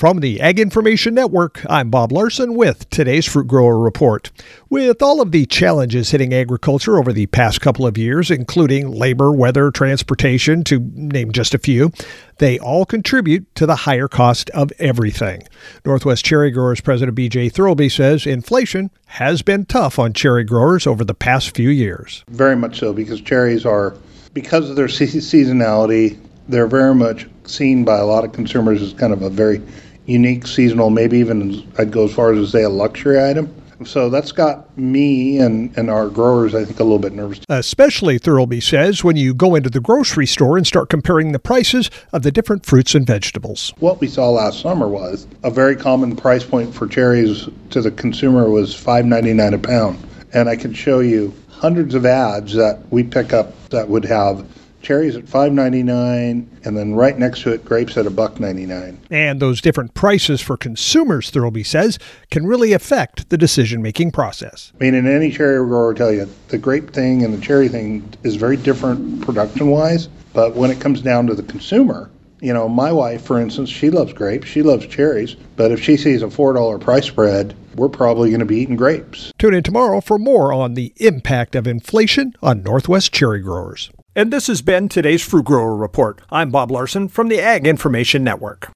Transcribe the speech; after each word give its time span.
From 0.00 0.20
the 0.20 0.40
Ag 0.40 0.58
Information 0.58 1.12
Network, 1.12 1.60
I'm 1.68 1.90
Bob 1.90 2.10
Larson 2.10 2.54
with 2.54 2.88
today's 2.88 3.26
Fruit 3.26 3.46
Grower 3.46 3.78
Report. 3.78 4.30
With 4.70 5.02
all 5.02 5.20
of 5.20 5.30
the 5.30 5.44
challenges 5.44 6.08
hitting 6.10 6.32
agriculture 6.32 6.96
over 6.96 7.12
the 7.12 7.26
past 7.26 7.60
couple 7.60 7.86
of 7.86 7.98
years, 7.98 8.30
including 8.30 8.90
labor, 8.90 9.30
weather, 9.30 9.70
transportation, 9.70 10.64
to 10.64 10.78
name 10.94 11.32
just 11.32 11.52
a 11.52 11.58
few, 11.58 11.92
they 12.38 12.58
all 12.58 12.86
contribute 12.86 13.54
to 13.56 13.66
the 13.66 13.76
higher 13.76 14.08
cost 14.08 14.48
of 14.54 14.72
everything. 14.78 15.42
Northwest 15.84 16.24
Cherry 16.24 16.50
Growers 16.50 16.80
President 16.80 17.18
BJ 17.18 17.52
Thurlby 17.52 17.92
says 17.92 18.26
inflation 18.26 18.90
has 19.04 19.42
been 19.42 19.66
tough 19.66 19.98
on 19.98 20.14
cherry 20.14 20.44
growers 20.44 20.86
over 20.86 21.04
the 21.04 21.12
past 21.12 21.54
few 21.54 21.68
years. 21.68 22.24
Very 22.30 22.56
much 22.56 22.78
so, 22.78 22.94
because 22.94 23.20
cherries 23.20 23.66
are, 23.66 23.94
because 24.32 24.70
of 24.70 24.76
their 24.76 24.86
seasonality, 24.86 26.18
they're 26.48 26.66
very 26.66 26.94
much 26.94 27.28
seen 27.44 27.84
by 27.84 27.98
a 27.98 28.06
lot 28.06 28.24
of 28.24 28.32
consumers 28.32 28.80
as 28.80 28.94
kind 28.94 29.12
of 29.12 29.20
a 29.20 29.28
very 29.28 29.60
unique, 30.06 30.46
seasonal, 30.46 30.90
maybe 30.90 31.18
even 31.18 31.66
I'd 31.78 31.90
go 31.90 32.04
as 32.04 32.12
far 32.12 32.32
as 32.32 32.46
to 32.46 32.50
say 32.50 32.62
a 32.62 32.68
luxury 32.68 33.22
item. 33.22 33.54
So 33.84 34.10
that's 34.10 34.32
got 34.32 34.76
me 34.76 35.38
and, 35.38 35.76
and 35.76 35.88
our 35.88 36.08
growers, 36.08 36.54
I 36.54 36.64
think, 36.64 36.80
a 36.80 36.82
little 36.82 36.98
bit 36.98 37.14
nervous. 37.14 37.40
Especially, 37.48 38.18
Thurlby 38.18 38.62
says, 38.62 39.02
when 39.02 39.16
you 39.16 39.32
go 39.32 39.54
into 39.54 39.70
the 39.70 39.80
grocery 39.80 40.26
store 40.26 40.58
and 40.58 40.66
start 40.66 40.90
comparing 40.90 41.32
the 41.32 41.38
prices 41.38 41.90
of 42.12 42.22
the 42.22 42.30
different 42.30 42.66
fruits 42.66 42.94
and 42.94 43.06
vegetables. 43.06 43.72
What 43.78 44.00
we 44.00 44.06
saw 44.06 44.28
last 44.28 44.60
summer 44.60 44.86
was 44.86 45.26
a 45.44 45.50
very 45.50 45.76
common 45.76 46.14
price 46.14 46.44
point 46.44 46.74
for 46.74 46.86
cherries 46.86 47.48
to 47.70 47.80
the 47.80 47.90
consumer 47.90 48.50
was 48.50 48.74
$5.99 48.74 49.54
a 49.54 49.58
pound. 49.58 50.06
And 50.34 50.48
I 50.48 50.56
can 50.56 50.74
show 50.74 51.00
you 51.00 51.32
hundreds 51.48 51.94
of 51.94 52.04
ads 52.04 52.54
that 52.54 52.80
we 52.90 53.02
pick 53.02 53.32
up 53.32 53.68
that 53.70 53.88
would 53.88 54.04
have 54.04 54.46
cherries 54.82 55.16
at 55.16 55.24
5.99 55.24 56.46
and 56.64 56.76
then 56.76 56.94
right 56.94 57.18
next 57.18 57.42
to 57.42 57.52
it 57.52 57.64
grapes 57.64 57.96
at 57.96 58.06
a 58.06 58.10
buck 58.10 58.40
99 58.40 59.00
and 59.10 59.40
those 59.40 59.60
different 59.60 59.94
prices 59.94 60.40
for 60.40 60.56
consumers 60.56 61.30
thurlby 61.30 61.64
says 61.64 61.98
can 62.30 62.46
really 62.46 62.72
affect 62.72 63.28
the 63.28 63.38
decision 63.38 63.82
making 63.82 64.10
process. 64.10 64.72
I 64.80 64.84
mean 64.84 64.94
in 64.94 65.06
any 65.06 65.30
cherry 65.30 65.64
grower 65.66 65.88
will 65.88 65.94
tell 65.94 66.12
you 66.12 66.28
the 66.48 66.58
grape 66.58 66.90
thing 66.90 67.24
and 67.24 67.34
the 67.34 67.40
cherry 67.40 67.68
thing 67.68 68.12
is 68.22 68.36
very 68.36 68.56
different 68.56 69.22
production 69.22 69.68
wise 69.68 70.08
but 70.32 70.54
when 70.54 70.70
it 70.70 70.80
comes 70.80 71.00
down 71.02 71.26
to 71.26 71.34
the 71.34 71.42
consumer 71.42 72.10
you 72.40 72.52
know 72.52 72.68
my 72.68 72.90
wife 72.90 73.22
for 73.22 73.40
instance 73.40 73.68
she 73.68 73.90
loves 73.90 74.12
grapes 74.12 74.48
she 74.48 74.62
loves 74.62 74.86
cherries 74.86 75.34
but 75.56 75.70
if 75.70 75.82
she 75.82 75.96
sees 75.96 76.22
a 76.22 76.30
four 76.30 76.52
dollar 76.52 76.78
price 76.78 77.06
spread 77.06 77.54
we're 77.76 77.88
probably 77.88 78.30
going 78.30 78.40
to 78.40 78.46
be 78.46 78.56
eating 78.56 78.74
grapes. 78.74 79.32
Tune 79.38 79.54
in 79.54 79.62
tomorrow 79.62 80.00
for 80.00 80.18
more 80.18 80.52
on 80.52 80.74
the 80.74 80.92
impact 80.96 81.54
of 81.54 81.68
inflation 81.68 82.34
on 82.42 82.64
northwest 82.64 83.12
cherry 83.12 83.40
growers 83.40 83.90
and 84.14 84.32
this 84.32 84.48
has 84.48 84.62
been 84.62 84.88
today's 84.88 85.22
Fruit 85.22 85.44
Grower 85.44 85.76
Report. 85.76 86.20
I'm 86.30 86.50
Bob 86.50 86.70
Larson 86.70 87.08
from 87.08 87.28
the 87.28 87.40
Ag 87.40 87.66
Information 87.66 88.24
Network. 88.24 88.68